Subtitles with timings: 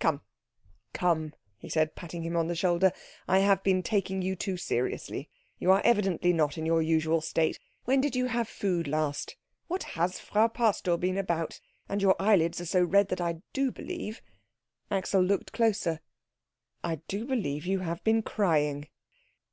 [0.00, 0.22] Come,
[0.92, 2.90] come," he said, patting him on the shoulder,
[3.28, 5.30] "I have been taking you too seriously.
[5.60, 7.60] You are evidently not in your usual state.
[7.84, 9.36] When did you have food last?
[9.68, 11.60] What has Frau Pastor been about?
[11.88, 14.20] And your eyelids are so red that I do believe"
[14.90, 16.00] Axel looked closer
[16.82, 18.88] "I do believe you have been crying."